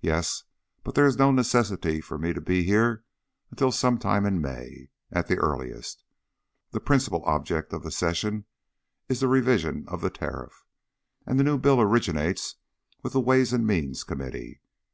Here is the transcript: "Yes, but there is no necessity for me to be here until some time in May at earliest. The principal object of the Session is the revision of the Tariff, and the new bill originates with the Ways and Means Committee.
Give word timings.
"Yes, 0.00 0.44
but 0.82 0.94
there 0.94 1.04
is 1.04 1.18
no 1.18 1.30
necessity 1.30 2.00
for 2.00 2.16
me 2.16 2.32
to 2.32 2.40
be 2.40 2.62
here 2.62 3.04
until 3.50 3.70
some 3.70 3.98
time 3.98 4.24
in 4.24 4.40
May 4.40 4.88
at 5.12 5.30
earliest. 5.30 6.02
The 6.70 6.80
principal 6.80 7.22
object 7.26 7.74
of 7.74 7.82
the 7.82 7.90
Session 7.90 8.46
is 9.06 9.20
the 9.20 9.28
revision 9.28 9.84
of 9.88 10.00
the 10.00 10.08
Tariff, 10.08 10.64
and 11.26 11.38
the 11.38 11.44
new 11.44 11.58
bill 11.58 11.82
originates 11.82 12.54
with 13.02 13.12
the 13.12 13.20
Ways 13.20 13.52
and 13.52 13.66
Means 13.66 14.04
Committee. 14.04 14.62